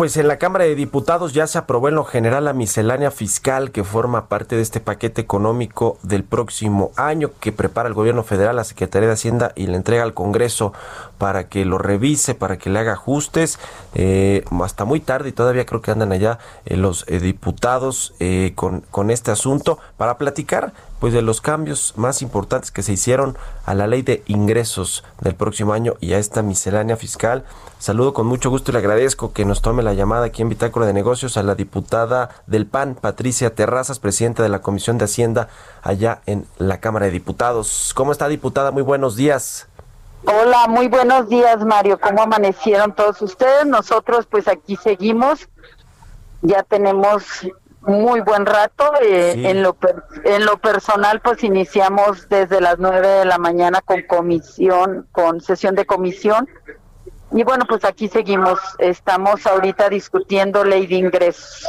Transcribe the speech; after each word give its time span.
Pues 0.00 0.16
en 0.16 0.28
la 0.28 0.38
Cámara 0.38 0.64
de 0.64 0.74
Diputados 0.74 1.34
ya 1.34 1.46
se 1.46 1.58
aprobó 1.58 1.90
en 1.90 1.94
lo 1.94 2.04
general 2.06 2.46
la 2.46 2.54
miscelánea 2.54 3.10
fiscal 3.10 3.70
que 3.70 3.84
forma 3.84 4.28
parte 4.28 4.56
de 4.56 4.62
este 4.62 4.80
paquete 4.80 5.20
económico 5.20 5.98
del 6.02 6.24
próximo 6.24 6.90
año 6.96 7.32
que 7.38 7.52
prepara 7.52 7.86
el 7.86 7.92
gobierno 7.92 8.22
federal, 8.22 8.56
la 8.56 8.64
Secretaría 8.64 9.08
de 9.08 9.12
Hacienda 9.12 9.52
y 9.56 9.66
le 9.66 9.76
entrega 9.76 10.02
al 10.02 10.14
Congreso 10.14 10.72
para 11.18 11.50
que 11.50 11.66
lo 11.66 11.76
revise, 11.76 12.34
para 12.34 12.56
que 12.56 12.70
le 12.70 12.78
haga 12.78 12.94
ajustes. 12.94 13.58
Eh, 13.92 14.42
hasta 14.62 14.86
muy 14.86 15.00
tarde 15.00 15.28
y 15.28 15.32
todavía 15.32 15.66
creo 15.66 15.82
que 15.82 15.90
andan 15.90 16.12
allá 16.12 16.38
eh, 16.64 16.78
los 16.78 17.04
eh, 17.06 17.20
diputados 17.20 18.14
eh, 18.20 18.54
con 18.56 19.10
este 19.10 19.32
asunto 19.32 19.80
para 19.98 20.16
platicar 20.16 20.72
pues 21.00 21.14
de 21.14 21.22
los 21.22 21.40
cambios 21.40 21.94
más 21.96 22.22
importantes 22.22 22.70
que 22.70 22.82
se 22.82 22.92
hicieron 22.92 23.36
a 23.64 23.74
la 23.74 23.86
ley 23.86 24.02
de 24.02 24.22
ingresos 24.26 25.02
del 25.20 25.34
próximo 25.34 25.72
año 25.72 25.94
y 26.00 26.12
a 26.12 26.18
esta 26.18 26.42
miscelánea 26.42 26.96
fiscal. 26.96 27.44
Saludo 27.78 28.12
con 28.12 28.26
mucho 28.26 28.50
gusto 28.50 28.70
y 28.70 28.74
le 28.74 28.78
agradezco 28.78 29.32
que 29.32 29.46
nos 29.46 29.62
tome 29.62 29.82
la 29.82 29.94
llamada 29.94 30.26
aquí 30.26 30.42
en 30.42 30.50
Bitácora 30.50 30.86
de 30.86 30.92
Negocios 30.92 31.38
a 31.38 31.42
la 31.42 31.54
diputada 31.54 32.28
del 32.46 32.66
PAN, 32.66 32.94
Patricia 33.00 33.54
Terrazas, 33.54 33.98
presidenta 33.98 34.42
de 34.42 34.50
la 34.50 34.60
Comisión 34.60 34.98
de 34.98 35.06
Hacienda 35.06 35.48
allá 35.82 36.20
en 36.26 36.46
la 36.58 36.78
Cámara 36.80 37.06
de 37.06 37.12
Diputados. 37.12 37.92
¿Cómo 37.96 38.12
está, 38.12 38.28
diputada? 38.28 38.70
Muy 38.70 38.82
buenos 38.82 39.16
días. 39.16 39.66
Hola, 40.26 40.66
muy 40.68 40.88
buenos 40.88 41.30
días, 41.30 41.64
Mario. 41.64 41.98
¿Cómo 41.98 42.22
amanecieron 42.22 42.94
todos 42.94 43.22
ustedes? 43.22 43.64
Nosotros, 43.64 44.26
pues 44.26 44.48
aquí 44.48 44.76
seguimos. 44.76 45.48
Ya 46.42 46.62
tenemos 46.62 47.24
muy 47.82 48.20
buen 48.20 48.46
rato. 48.46 48.92
Eh, 49.02 49.32
Sí. 49.34 49.46
en, 49.46 49.62
lo 49.62 49.74
per- 49.74 50.02
en 50.24 50.44
lo 50.44 50.58
personal, 50.58 51.20
pues 51.20 51.42
iniciamos 51.44 52.28
desde 52.28 52.60
las 52.60 52.78
nueve 52.78 53.06
de 53.08 53.24
la 53.24 53.38
mañana 53.38 53.80
con 53.80 54.02
comisión, 54.02 55.06
con 55.12 55.40
sesión 55.40 55.74
de 55.74 55.86
comisión. 55.86 56.48
Y 57.32 57.44
bueno, 57.44 57.64
pues 57.68 57.84
aquí 57.84 58.08
seguimos. 58.08 58.58
Estamos 58.78 59.46
ahorita 59.46 59.88
discutiendo 59.88 60.64
ley 60.64 60.86
de 60.86 60.96
ingresos. 60.96 61.64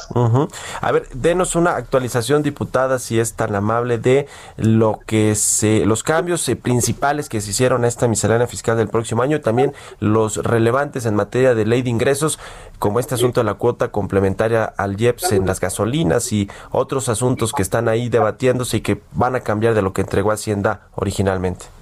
A 0.81 0.91
ver, 0.91 1.07
denos 1.13 1.55
una 1.55 1.75
actualización, 1.75 2.41
diputada, 2.41 2.97
si 2.97 3.19
es 3.19 3.35
tan 3.35 3.53
amable, 3.53 3.99
de 3.99 4.27
lo 4.57 4.99
que 5.05 5.35
se, 5.35 5.85
los 5.85 6.03
cambios 6.03 6.47
eh, 6.49 6.55
principales 6.55 7.29
que 7.29 7.41
se 7.41 7.51
hicieron 7.51 7.83
a 7.83 7.87
esta 7.87 8.07
miscelánea 8.07 8.47
fiscal 8.47 8.75
del 8.77 8.87
próximo 8.87 9.21
año 9.21 9.37
y 9.37 9.41
también 9.41 9.73
los 9.99 10.37
relevantes 10.37 11.05
en 11.05 11.15
materia 11.15 11.53
de 11.53 11.65
ley 11.65 11.83
de 11.83 11.91
ingresos, 11.91 12.39
como 12.79 12.99
este 12.99 13.15
asunto 13.15 13.41
de 13.41 13.45
la 13.45 13.53
cuota 13.53 13.91
complementaria 13.91 14.63
al 14.65 14.99
IEPS 14.99 15.33
en 15.33 15.45
las 15.45 15.59
gasolinas 15.59 16.31
y 16.31 16.49
otros 16.71 17.07
asuntos 17.09 17.53
que 17.53 17.61
están 17.61 17.87
ahí 17.87 18.09
debatiéndose 18.09 18.77
y 18.77 18.81
que 18.81 19.01
van 19.13 19.35
a 19.35 19.41
cambiar 19.41 19.75
de 19.75 19.83
lo 19.83 19.93
que 19.93 20.01
entregó 20.01 20.31
Hacienda 20.31 20.87
originalmente. 20.95 21.80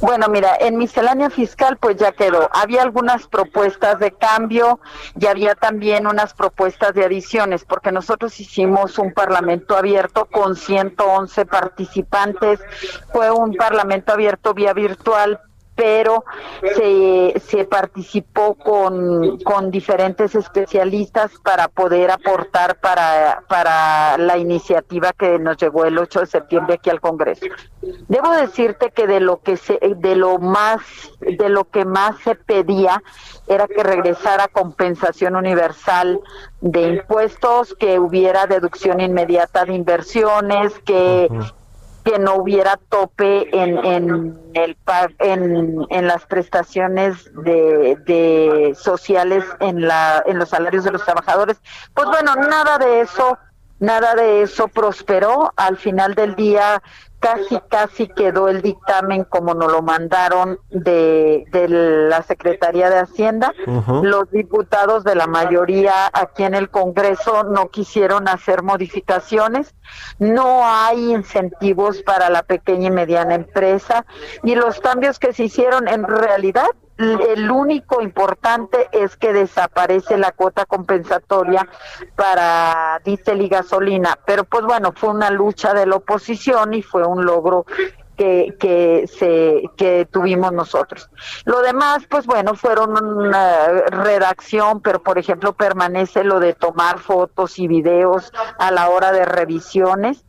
Bueno, 0.00 0.28
mira, 0.28 0.56
en 0.60 0.76
miscelánea 0.76 1.30
fiscal 1.30 1.76
pues 1.76 1.96
ya 1.96 2.12
quedó. 2.12 2.48
Había 2.52 2.82
algunas 2.82 3.26
propuestas 3.26 3.98
de 3.98 4.12
cambio 4.12 4.80
y 5.18 5.26
había 5.26 5.54
también 5.54 6.06
unas 6.06 6.34
propuestas 6.34 6.94
de 6.94 7.04
adiciones, 7.04 7.64
porque 7.64 7.92
nosotros 7.92 8.38
hicimos 8.40 8.98
un 8.98 9.12
parlamento 9.12 9.76
abierto 9.76 10.26
con 10.26 10.56
111 10.56 11.46
participantes. 11.46 12.60
Fue 13.12 13.30
un 13.30 13.54
parlamento 13.54 14.12
abierto 14.12 14.54
vía 14.54 14.72
virtual 14.72 15.40
pero 15.78 16.24
se, 16.74 17.64
participó 17.70 18.54
con, 18.54 19.38
con 19.38 19.70
diferentes 19.70 20.34
especialistas 20.34 21.30
para 21.44 21.68
poder 21.68 22.10
aportar 22.10 22.80
para, 22.80 23.44
para 23.48 24.18
la 24.18 24.36
iniciativa 24.38 25.12
que 25.12 25.38
nos 25.38 25.56
llegó 25.56 25.84
el 25.84 25.96
8 25.96 26.18
de 26.18 26.26
septiembre 26.26 26.74
aquí 26.74 26.90
al 26.90 27.00
Congreso. 27.00 27.46
Debo 28.08 28.32
decirte 28.32 28.90
que 28.90 29.06
de 29.06 29.20
lo 29.20 29.40
que 29.40 29.56
se, 29.56 29.78
de 29.78 30.16
lo 30.16 30.38
más, 30.40 30.80
de 31.20 31.48
lo 31.48 31.70
que 31.70 31.84
más 31.84 32.18
se 32.24 32.34
pedía 32.34 33.00
era 33.46 33.68
que 33.68 33.84
regresara 33.84 34.48
compensación 34.48 35.36
universal 35.36 36.18
de 36.60 36.88
impuestos, 36.88 37.76
que 37.78 38.00
hubiera 38.00 38.48
deducción 38.48 39.00
inmediata 39.00 39.64
de 39.64 39.74
inversiones, 39.74 40.76
que 40.80 41.28
que 42.04 42.18
no 42.18 42.36
hubiera 42.36 42.78
tope 42.88 43.48
en, 43.52 43.78
en 43.84 44.38
el 44.54 44.76
en, 45.18 45.86
en 45.90 46.06
las 46.06 46.24
prestaciones 46.26 47.30
de, 47.44 47.96
de 48.06 48.74
sociales 48.74 49.44
en 49.60 49.86
la 49.86 50.22
en 50.26 50.38
los 50.38 50.48
salarios 50.50 50.84
de 50.84 50.92
los 50.92 51.04
trabajadores. 51.04 51.60
Pues 51.94 52.06
bueno 52.08 52.34
nada 52.34 52.78
de 52.78 53.00
eso 53.00 53.38
nada 53.78 54.14
de 54.14 54.42
eso 54.42 54.68
prosperó. 54.68 55.52
Al 55.56 55.76
final 55.76 56.14
del 56.14 56.34
día 56.34 56.82
casi 57.20 57.58
casi 57.68 58.06
quedó 58.06 58.48
el 58.48 58.62
dictamen 58.62 59.24
como 59.24 59.54
nos 59.54 59.72
lo 59.72 59.82
mandaron 59.82 60.58
de, 60.70 61.44
de 61.50 61.68
la 61.68 62.22
Secretaría 62.22 62.90
de 62.90 63.00
Hacienda. 63.00 63.52
Los 64.02 64.30
diputados 64.30 65.04
de 65.04 65.14
la 65.14 65.26
mayoría 65.26 65.92
aquí 66.12 66.44
en 66.44 66.54
el 66.54 66.70
Congreso 66.70 67.44
no 67.44 67.68
quisieron 67.68 68.28
hacer 68.28 68.62
modificaciones, 68.62 69.74
no 70.18 70.60
hay 70.64 71.12
incentivos 71.12 72.02
para 72.02 72.30
la 72.30 72.42
pequeña 72.42 72.88
y 72.88 72.92
mediana 72.92 73.34
empresa. 73.34 74.04
Y 74.42 74.54
los 74.54 74.80
cambios 74.80 75.18
que 75.18 75.32
se 75.32 75.44
hicieron 75.44 75.88
en 75.88 76.04
realidad 76.04 76.68
el 76.98 77.50
único 77.50 78.02
importante 78.02 78.88
es 78.90 79.16
que 79.16 79.32
desaparece 79.32 80.18
la 80.18 80.32
cuota 80.32 80.66
compensatoria 80.66 81.68
para 82.16 83.00
diésel 83.04 83.42
y 83.42 83.48
gasolina, 83.48 84.18
pero 84.26 84.44
pues 84.44 84.64
bueno, 84.64 84.92
fue 84.94 85.10
una 85.10 85.30
lucha 85.30 85.74
de 85.74 85.86
la 85.86 85.96
oposición 85.96 86.74
y 86.74 86.82
fue 86.82 87.06
un 87.06 87.24
logro 87.24 87.66
que, 88.18 88.54
que 88.58 89.06
se 89.06 89.62
que 89.76 90.06
tuvimos 90.10 90.52
nosotros. 90.52 91.08
Lo 91.44 91.62
demás, 91.62 92.04
pues 92.10 92.26
bueno, 92.26 92.54
fueron 92.54 93.02
una 93.02 93.68
redacción, 93.86 94.80
pero 94.80 95.02
por 95.02 95.18
ejemplo 95.18 95.52
permanece 95.52 96.24
lo 96.24 96.40
de 96.40 96.52
tomar 96.52 96.98
fotos 96.98 97.58
y 97.58 97.68
videos 97.68 98.32
a 98.58 98.70
la 98.72 98.90
hora 98.90 99.12
de 99.12 99.24
revisiones. 99.24 100.24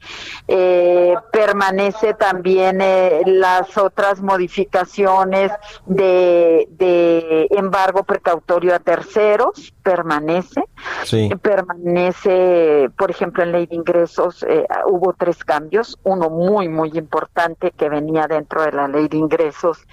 Eh, 0.48 1.16
permanece 1.32 2.14
también 2.14 2.80
eh, 2.82 3.24
las 3.26 3.78
otras 3.78 4.22
modificaciones 4.22 5.52
de, 5.88 6.68
de 6.72 7.48
embargo 7.52 8.04
precautorio 8.04 8.76
a 8.76 8.80
terceros, 8.80 9.74
permanece. 9.82 10.64
Sí. 11.04 11.30
Permanece, 11.42 12.90
por 12.98 13.10
ejemplo, 13.10 13.44
en 13.44 13.52
ley 13.52 13.66
de 13.66 13.76
ingresos 13.76 14.46
eh, 14.48 14.68
hubo 14.86 15.14
tres 15.18 15.44
cambios, 15.44 15.98
uno 16.04 16.30
muy, 16.30 16.70
muy 16.70 16.92
importante 16.94 17.72
que 17.80 17.90
venía 17.90 18.28
dentro 18.28 18.62
de 18.62 18.74
la 18.74 18.88
ley 18.88 19.08
de 19.08 19.18
ingresos, 19.18 19.88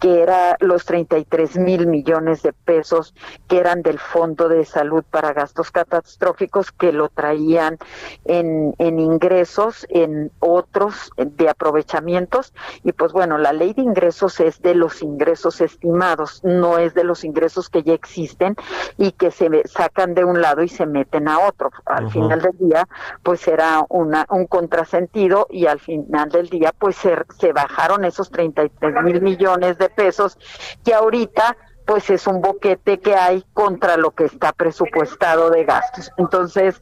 que 0.00 0.22
era 0.22 0.56
los 0.60 0.86
33 0.86 1.58
mil 1.58 1.86
millones 1.86 2.42
de 2.42 2.52
pesos 2.52 3.14
que 3.48 3.58
eran 3.58 3.82
del 3.82 3.98
Fondo 3.98 4.48
de 4.48 4.64
Salud 4.64 5.04
para 5.08 5.34
gastos 5.34 5.70
catastróficos 5.70 6.72
que 6.72 6.90
lo 6.90 7.10
traían 7.10 7.76
en, 8.24 8.74
en 8.78 8.98
ingresos, 8.98 9.86
en 9.90 10.32
otros 10.40 11.10
de 11.16 11.48
aprovechamientos. 11.48 12.54
Y 12.82 12.92
pues 12.92 13.12
bueno, 13.12 13.36
la 13.36 13.52
ley 13.52 13.74
de 13.74 13.82
ingresos 13.82 14.40
es 14.40 14.62
de 14.62 14.74
los 14.74 15.02
ingresos 15.02 15.60
estimados, 15.60 16.40
no 16.44 16.78
es 16.78 16.94
de 16.94 17.04
los 17.04 17.22
ingresos 17.22 17.68
que 17.68 17.82
ya 17.82 17.92
existen 17.92 18.56
y 18.96 19.12
que 19.12 19.30
se 19.30 19.48
sacan 19.68 20.14
de 20.14 20.24
un 20.24 20.40
lado 20.40 20.62
y 20.62 20.68
se 20.68 20.86
meten 20.86 21.28
a 21.28 21.40
otro. 21.40 21.70
Al 21.84 22.10
final 22.10 22.40
del 22.40 22.56
día, 22.58 22.88
pues 23.22 23.46
era 23.46 23.84
una, 23.90 24.26
un 24.30 24.46
contrasentido 24.46 25.46
y 25.50 25.66
al 25.66 25.78
final 25.78 26.30
del 26.30 26.48
día, 26.48 26.72
pues 26.78 26.96
se, 26.96 27.14
se 27.38 27.52
bajaron 27.52 28.06
esos 28.06 28.30
33 28.30 29.02
mil 29.02 29.20
millones 29.20 29.76
de 29.76 29.89
pesos 29.90 30.38
que 30.84 30.94
ahorita 30.94 31.56
pues 31.90 32.08
es 32.08 32.28
un 32.28 32.40
boquete 32.40 33.00
que 33.00 33.16
hay 33.16 33.44
contra 33.52 33.96
lo 33.96 34.12
que 34.12 34.24
está 34.24 34.52
presupuestado 34.52 35.50
de 35.50 35.64
gastos. 35.64 36.12
Entonces, 36.18 36.80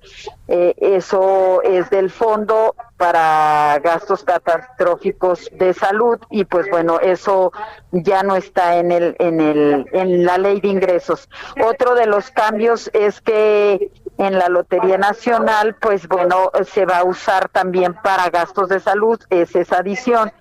eh, 0.49 0.75
eso 0.77 1.63
es 1.63 1.89
del 1.89 2.11
fondo 2.11 2.75
para 2.99 3.79
gastos 3.83 4.23
catastróficos 4.23 5.49
de 5.53 5.73
salud 5.73 6.19
y 6.29 6.45
pues 6.45 6.69
bueno, 6.69 7.01
eso 7.01 7.53
ya 7.91 8.23
no 8.23 8.37
está 8.37 8.77
en 8.77 8.93
el 8.93 9.17
en 9.19 9.41
el 9.41 9.87
en 9.93 10.27
la 10.27 10.37
ley 10.37 10.61
de 10.61 10.69
ingresos. 10.69 11.31
Otro 11.65 11.95
de 11.95 12.05
los 12.05 12.31
cambios 12.31 12.91
es 12.93 13.23
que 13.23 13.91
en 14.19 14.39
la 14.39 14.49
Lotería 14.49 14.99
Nacional, 14.99 15.77
pues 15.81 16.07
bueno, 16.07 16.51
se 16.67 16.85
va 16.85 16.99
a 16.99 17.05
usar 17.05 17.49
también 17.49 17.95
para 17.95 18.29
gastos 18.29 18.69
de 18.69 18.81
salud, 18.81 19.19
es 19.31 19.57
esa 19.57 19.79
adición 19.79 20.33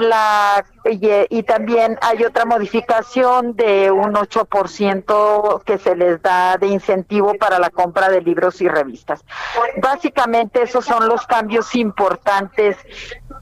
la, 0.00 0.64
y, 0.84 1.42
también 1.42 1.98
hay 2.00 2.24
otra 2.24 2.44
modificación 2.44 3.54
de 3.56 3.90
un 3.90 4.14
8% 4.14 5.62
que 5.64 5.78
se 5.78 5.94
les 5.94 6.22
da 6.22 6.56
de 6.56 6.68
incentivo 6.68 7.34
para 7.34 7.58
la 7.58 7.70
compra 7.70 8.08
de 8.08 8.22
libros 8.22 8.60
y 8.60 8.68
revistas. 8.68 9.24
Básicamente 9.82 10.62
esos 10.62 10.84
son 10.84 11.08
los 11.08 11.26
cambios 11.26 11.74
importantes 11.74 12.76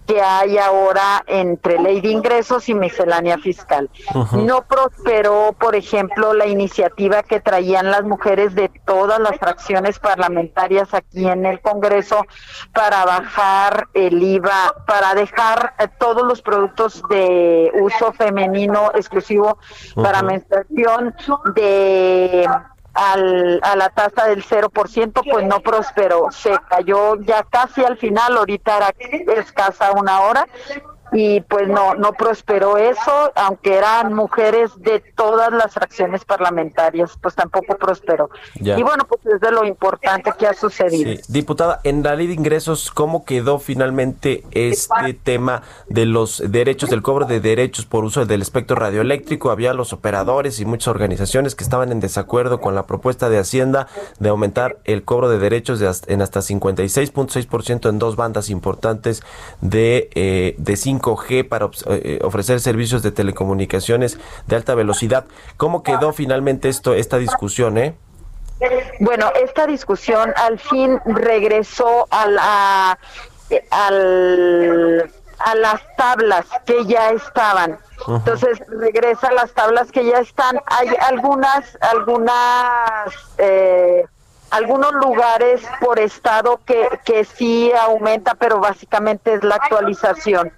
que 0.07 0.21
hay 0.21 0.59
ahora 0.59 1.25
entre 1.27 1.79
ley 1.79 2.01
de 2.01 2.09
ingresos 2.09 2.69
y 2.69 2.75
miscelánea 2.75 3.39
fiscal. 3.39 3.91
No 4.33 4.63
prosperó, 4.63 5.55
por 5.59 5.75
ejemplo, 5.75 6.35
la 6.35 6.47
iniciativa 6.47 7.23
que 7.23 7.41
traían 7.41 7.91
las 7.91 8.05
mujeres 8.05 8.55
de 8.55 8.69
todas 8.85 9.19
las 9.19 9.39
fracciones 9.39 9.99
parlamentarias 9.99 10.93
aquí 10.93 11.27
en 11.27 11.47
el 11.47 11.61
Congreso 11.61 12.27
para 12.73 13.05
bajar 13.05 13.89
el 13.95 14.23
IVA, 14.23 14.75
para 14.87 15.15
dejar 15.15 15.75
eh, 15.79 15.89
todos 15.99 16.23
los 16.23 16.43
productos 16.43 17.03
de 17.09 17.73
uso 17.81 18.13
femenino 18.13 18.91
exclusivo 18.95 19.59
para 19.95 20.23
menstruación 20.23 21.15
de 21.55 22.49
al, 22.95 23.61
a 23.63 23.77
la 23.77 23.89
tasa 23.91 24.27
del 24.27 24.45
0%, 24.45 25.23
pues 25.31 25.47
no 25.47 25.61
prosperó. 25.61 26.29
Se 26.31 26.57
cayó 26.69 27.21
ya 27.23 27.43
casi 27.45 27.85
al 27.85 27.97
final, 27.97 28.37
ahorita 28.37 28.77
era 28.77 28.95
escasa 29.37 29.93
una 29.93 30.21
hora, 30.23 30.47
y 31.15 31.41
pues 31.43 31.69
no 31.69 31.95
no 31.95 32.13
prosperó 32.13 32.77
eso, 32.77 33.33
aunque 33.37 33.77
eran 33.77 34.13
mujeres 34.13 34.73
de 34.79 35.01
todas 35.17 35.53
las 35.53 35.73
fracciones 35.73 36.25
parlamentarias, 36.25 37.13
pues 37.23 37.35
tampoco 37.35 37.77
prosperó. 37.77 38.31
Y 38.57 38.83
bueno, 38.83 39.05
pues 39.09 39.21
es 39.27 39.41
de 39.41 39.53
lo 39.53 39.65
importante 39.65 40.33
que 40.37 40.47
ha 40.47 40.55
sucedido. 40.55 41.21
Diputada, 41.29 41.81
en 41.85 42.03
la 42.03 42.17
ley 42.17 42.27
de 42.27 42.35
ingresos, 42.35 42.91
¿cómo 42.91 43.25
quedó 43.25 43.59
finalmente 43.59 44.45
este 44.51 45.15
tema 45.15 45.63
de 45.89 46.05
los 46.05 46.43
derechos, 46.51 46.91
del 46.91 47.03
cobro 47.03 47.27
de 47.27 47.41
derechos 47.41 47.87
por 47.87 48.05
uso 48.05 48.27
del 48.27 48.43
espectro 48.43 48.77
radioeléctrico? 48.77 49.51
Había 49.51 49.73
los 49.73 49.93
operadores 49.93 50.59
y 50.61 50.65
muchas 50.65 50.89
organizaciones 50.89 51.55
que 51.55 51.65
estaban 51.65 51.93
en 51.93 52.01
desacuerdo 52.01 52.61
con 52.61 52.75
la 52.75 52.87
propuesta 52.87 53.29
de 53.29 53.39
Hacienda 53.39 53.87
de 54.19 54.29
aumentar 54.31 54.79
el 54.85 55.05
cobro 55.05 55.29
de 55.29 55.39
derechos 55.39 55.79
de 55.79 55.85
en 56.07 56.23
hasta 56.23 56.41
56.6% 56.41 57.89
en 57.89 57.99
dos 57.99 58.17
bandas 58.17 58.51
importantes 58.51 59.23
de, 59.61 60.09
eh, 60.15 60.55
de 60.59 60.77
5 60.77 61.04
5G 61.05 61.49
para 61.49 61.69
eh, 61.87 62.19
ofrecer 62.23 62.61
servicios 62.61 63.03
de 63.03 63.13
telecomunicaciones 63.13 64.19
de 64.47 64.57
alta 64.57 64.75
velocidad. 64.75 65.25
¿Cómo 65.57 65.83
quedó 65.83 66.13
finalmente 66.13 66.69
esto, 66.69 66.95
esta 66.95 67.19
discusión, 67.19 67.79
eh? 67.79 67.95
Bueno, 69.01 69.31
esta 69.35 69.67
discusión 69.67 70.33
al 70.37 70.59
fin 70.59 71.01
regresó 71.05 72.07
a 72.11 72.27
la, 72.27 72.99
al, 73.71 75.13
a 75.39 75.55
las 75.57 75.83
tablas 75.97 76.47
que 76.65 76.85
ya 76.87 77.11
estaban. 77.11 77.79
Entonces 78.07 78.61
regresa 78.69 79.29
a 79.29 79.33
las 79.33 79.53
tablas 79.53 79.91
que 79.91 80.05
ya 80.05 80.19
están. 80.19 80.61
Hay 80.67 80.89
algunas, 81.01 81.77
algunas 81.81 83.15
eh, 83.39 84.05
algunos 84.51 84.93
lugares 84.93 85.63
por 85.81 85.99
estado 85.99 86.61
que, 86.65 86.89
que 87.05 87.25
sí 87.25 87.73
aumenta, 87.73 88.35
pero 88.35 88.61
básicamente 88.61 89.35
es 89.35 89.43
la 89.43 89.57
actualización. 89.57 90.53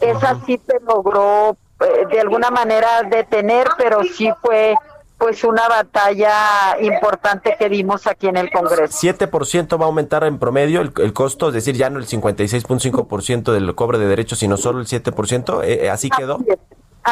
Esa 0.00 0.38
sí 0.46 0.60
se 0.66 0.80
logró 0.80 1.56
eh, 1.80 2.06
de 2.10 2.20
alguna 2.20 2.50
manera 2.50 3.02
detener, 3.02 3.68
pero 3.76 4.02
sí 4.02 4.30
fue 4.40 4.74
pues 5.18 5.42
una 5.42 5.68
batalla 5.68 6.80
importante 6.80 7.56
que 7.58 7.68
dimos 7.68 8.06
aquí 8.06 8.28
en 8.28 8.36
el 8.36 8.50
Congreso. 8.52 8.96
7% 9.00 9.78
va 9.78 9.84
a 9.84 9.88
aumentar 9.88 10.22
en 10.24 10.38
promedio 10.38 10.80
el, 10.80 11.12
costo, 11.12 11.48
es 11.48 11.54
decir, 11.54 11.74
ya 11.74 11.90
no 11.90 11.98
el 11.98 12.06
56.5% 12.06 13.52
del 13.52 13.74
cobre 13.74 13.98
de 13.98 14.06
derechos, 14.06 14.38
sino 14.38 14.56
solo 14.56 14.78
el 14.78 14.86
7%, 14.86 15.64
eh, 15.64 15.86
eh, 15.86 15.90
así 15.90 16.08
quedó. 16.08 16.36
Así 16.36 16.46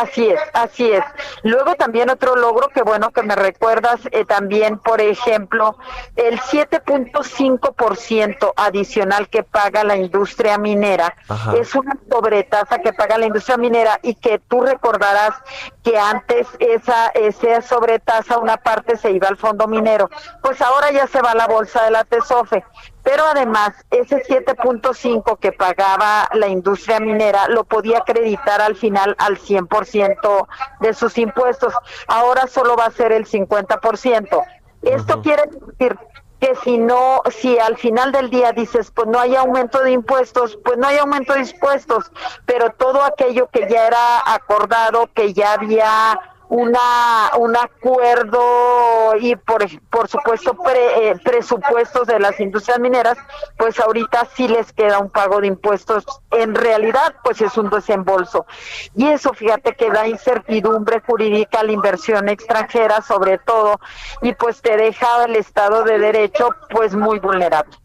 es, 0.05 0.41
así 0.53 0.91
es. 0.91 1.05
Luego 1.43 1.75
también 1.75 2.11
otro 2.11 2.37
logro 2.37 2.69
que 2.69 2.83
bueno 2.83 3.11
que 3.11 3.23
me 3.23 3.35
recuerdas 3.35 4.01
eh, 4.11 4.25
también, 4.25 4.79
por 4.79 5.01
ejemplo, 5.01 5.77
el 6.17 6.39
7.5% 6.41 8.53
adicional 8.57 9.29
que 9.29 9.43
paga 9.43 9.85
la 9.85 9.97
industria 9.97 10.59
minera 10.59 11.15
es 11.59 11.75
una 11.75 11.97
sobretasa 12.11 12.79
que 12.79 12.93
paga 12.93 13.19
la 13.19 13.27
industria 13.27 13.57
minera 13.57 13.99
y 14.03 14.15
que 14.15 14.39
tú 14.39 14.63
recordarás 14.63 15.35
que 15.83 15.99
antes 15.99 16.47
esa 16.59 17.09
esa 17.09 17.63
sobretasa 17.63 18.39
una 18.39 18.57
parte 18.57 18.97
se 18.97 19.11
iba 19.11 19.29
al 19.29 19.37
fondo 19.37 19.67
minero, 19.67 20.11
pues 20.43 20.61
ahora 20.61 20.91
ya 20.91 21.07
se 21.07 21.23
va 21.23 21.33
a 21.33 21.35
la 21.35 21.47
bolsa 21.47 21.85
de 21.85 21.91
la 21.91 22.05
TESOFE 22.05 22.65
pero 23.07 23.25
además 23.25 23.71
ese 23.93 24.21
7.5 24.25 25.39
que 25.39 25.53
pagaba 25.53 26.29
la 26.33 26.49
industria 26.49 26.99
minera 26.99 27.47
lo 27.47 27.63
podía 27.63 27.99
acreditar 27.99 28.61
al 28.61 28.75
final 28.75 29.15
al 29.21 29.39
100% 29.39 30.49
de 30.81 30.93
sus 30.93 31.17
impuestos. 31.17 31.73
Ahora 32.09 32.49
solo 32.49 32.75
va 32.75 32.87
a 32.87 32.91
ser 32.91 33.13
el 33.13 33.25
50%. 33.25 34.45
Esto 34.83 35.23
quiere 35.23 35.45
decir 35.47 35.97
que 36.41 36.57
si 36.65 36.79
no, 36.79 37.23
si 37.31 37.57
al 37.61 37.77
final 37.77 38.11
del 38.11 38.29
día 38.29 38.51
dices, 38.51 38.91
pues 38.91 39.07
no 39.07 39.21
hay 39.21 39.37
aumento 39.37 39.85
de 39.85 39.93
impuestos, 39.93 40.59
pues 40.65 40.77
no 40.77 40.89
hay 40.89 40.99
aumento 40.99 41.33
de 41.35 41.43
impuestos, 41.43 42.11
pero 42.45 42.71
todo 42.71 43.05
aquello 43.05 43.49
que 43.53 43.69
ya 43.71 43.87
era 43.87 44.35
acordado, 44.35 45.09
que 45.15 45.33
ya 45.33 45.53
había 45.53 46.19
una 46.49 47.31
un 47.39 47.57
acuerdo 47.57 49.17
y 49.19 49.37
por, 49.37 49.65
por 49.91 50.09
supuesto 50.09 50.57
eh, 50.75 51.15
presupuestos 51.25 52.07
de 52.07 52.19
las 52.21 52.39
industrias 52.41 52.79
mineras, 52.79 53.19
pues 53.57 53.79
ahorita 53.81 54.27
sí 54.35 54.49
les 54.49 54.73
queda 54.73 54.99
un 54.99 55.11
pago 55.11 55.41
de 55.41 55.49
impuestos. 55.49 56.05
En 56.37 56.55
realidad, 56.55 57.15
pues 57.25 57.41
es 57.41 57.57
un 57.57 57.71
desembolso. 57.71 58.47
Y 58.95 59.07
eso, 59.07 59.33
fíjate, 59.33 59.75
que 59.75 59.91
da 59.91 60.07
incertidumbre 60.07 61.01
jurídica 61.01 61.61
a 61.61 61.65
la 61.65 61.73
inversión 61.73 62.29
extranjera, 62.29 63.03
sobre 63.03 63.39
todo, 63.39 63.81
y 64.23 64.35
pues 64.35 64.61
te 64.61 64.77
deja 64.77 65.25
el 65.25 65.37
Estado 65.37 65.85
de 65.85 65.99
Derecho, 65.99 66.51
pues 66.71 66.95
muy 66.95 67.19
vulnerable. 67.19 67.77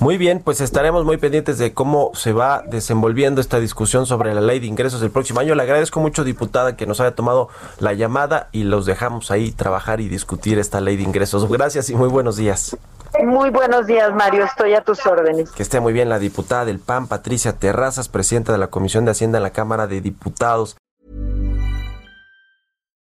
Muy 0.00 0.18
bien, 0.18 0.42
pues 0.44 0.60
estaremos 0.60 1.04
muy 1.04 1.16
pendientes 1.16 1.56
de 1.56 1.72
cómo 1.72 2.10
se 2.14 2.32
va 2.32 2.62
desenvolviendo 2.66 3.40
esta 3.40 3.58
discusión 3.58 4.04
sobre 4.04 4.34
la 4.34 4.42
ley 4.42 4.60
de 4.60 4.66
ingresos 4.66 5.00
del 5.00 5.10
próximo 5.10 5.40
año. 5.40 5.54
Le 5.54 5.62
agradezco 5.62 6.00
mucho, 6.00 6.24
diputada, 6.24 6.76
que 6.76 6.86
nos 6.86 7.00
haya 7.00 7.14
tomado 7.14 7.48
la 7.78 7.94
llamada 7.94 8.48
y 8.52 8.64
los 8.64 8.84
dejamos 8.84 9.30
ahí 9.30 9.50
trabajar 9.50 10.00
y 10.00 10.08
discutir 10.08 10.58
esta 10.58 10.80
ley 10.82 10.96
de 10.96 11.04
ingresos. 11.04 11.48
Gracias 11.48 11.88
y 11.88 11.94
muy 11.94 12.08
buenos 12.08 12.36
días. 12.36 12.76
Muy 13.24 13.50
buenos 13.50 13.86
días, 13.86 14.14
Mario. 14.14 14.44
Estoy 14.44 14.74
a 14.74 14.82
tus 14.82 15.04
órdenes. 15.04 15.50
Que 15.50 15.62
esté 15.62 15.80
muy 15.80 15.92
bien 15.92 16.08
la 16.08 16.18
diputada 16.18 16.64
del 16.64 16.78
PAN, 16.78 17.08
Patricia 17.08 17.52
Terrazas, 17.58 18.08
presidenta 18.08 18.52
de 18.52 18.58
la 18.58 18.68
Comisión 18.68 19.04
de 19.04 19.10
Hacienda 19.10 19.38
en 19.38 19.42
la 19.42 19.50
Cámara 19.50 19.86
de 19.86 20.00
Diputados. 20.00 20.76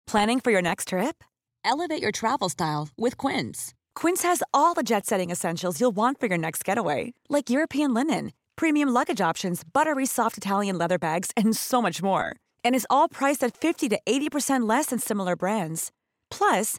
Planning 0.06 0.41
for 0.41 0.53
your 0.53 0.62
next 0.62 0.89
trip? 0.89 1.25
Elevate 1.65 2.03
your 2.03 2.12
travel 2.12 2.49
style 2.51 2.89
with 2.99 3.17
Quince. 3.17 3.73
Quince 3.94 4.23
has 4.23 4.43
all 4.53 4.75
the 4.75 4.82
jet-setting 4.82 5.31
essentials 5.31 5.81
you'll 5.81 5.96
want 5.96 6.20
for 6.20 6.27
your 6.27 6.39
next 6.39 6.63
getaway, 6.65 7.15
like 7.31 7.49
European 7.49 7.94
linen, 7.94 8.32
premium 8.56 8.91
luggage 8.91 9.20
options, 9.23 9.65
buttery 9.65 10.06
soft 10.06 10.37
Italian 10.37 10.77
leather 10.77 10.99
bags, 10.99 11.31
and 11.37 11.56
so 11.56 11.81
much 11.81 12.03
more. 12.03 12.37
And 12.63 12.75
is 12.75 12.87
all 12.91 13.08
priced 13.08 13.43
at 13.43 13.56
50 13.56 13.89
to 13.89 13.99
80% 14.06 14.69
less 14.69 14.87
than 14.87 14.99
similar 14.99 15.37
brands. 15.37 15.91
Plus, 16.31 16.79